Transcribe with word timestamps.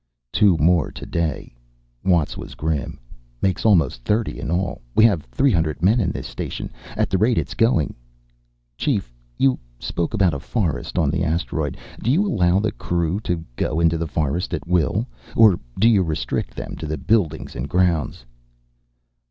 "Two 0.33 0.57
more 0.57 0.89
today," 0.91 1.53
Watts 2.03 2.35
was 2.35 2.55
grim. 2.55 2.99
"Makes 3.39 3.63
almost 3.67 4.03
thirty, 4.03 4.39
in 4.39 4.49
all. 4.49 4.81
We 4.95 5.03
have 5.05 5.21
three 5.25 5.51
hundred 5.51 5.83
men 5.83 5.99
in 5.99 6.09
this 6.09 6.25
station. 6.25 6.71
At 6.97 7.11
the 7.11 7.19
rate 7.19 7.37
it's 7.37 7.53
going" 7.53 7.93
"Chief, 8.79 9.13
you 9.37 9.59
spoke 9.79 10.15
about 10.15 10.33
a 10.33 10.39
forest 10.39 10.97
on 10.97 11.11
the 11.11 11.23
asteroid. 11.23 11.77
Do 12.01 12.09
you 12.09 12.25
allow 12.27 12.59
the 12.59 12.71
crew 12.71 13.19
to 13.19 13.45
go 13.55 13.79
into 13.79 13.99
the 13.99 14.07
forest 14.07 14.55
at 14.55 14.65
will? 14.65 15.05
Or 15.35 15.59
do 15.79 15.87
you 15.87 16.01
restrict 16.01 16.55
them 16.55 16.75
to 16.77 16.87
the 16.87 16.97
buildings 16.97 17.55
and 17.55 17.69
grounds?" 17.69 18.25